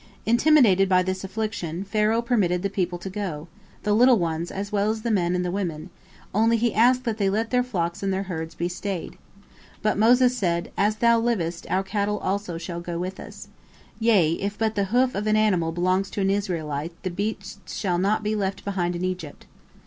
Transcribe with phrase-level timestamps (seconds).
[0.25, 3.47] Intimidated by this affliction, Pharaoh permitted the people to go,
[3.83, 5.91] the little ones as well as the men and the women,
[6.33, 9.15] only he asked that they let their flocks and their herds be stayed.
[9.83, 13.49] But Moses said: "As thou livest, our cattle also shall go with us.
[13.99, 17.99] Yea, if but the hoof of an animal belongs to an Israelite, the beast shall
[17.99, 19.45] not be left behind in Egypt."